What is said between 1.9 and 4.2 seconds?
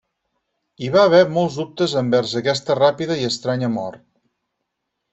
envers aquesta ràpida i estranya mort.